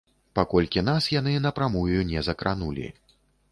Паколькі 0.37 0.83
нас 0.87 1.09
яны 1.19 1.35
напрамую 1.47 1.99
не 2.15 2.25
закранулі. 2.31 2.91